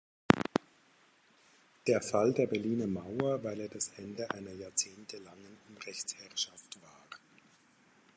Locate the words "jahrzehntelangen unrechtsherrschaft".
4.53-6.81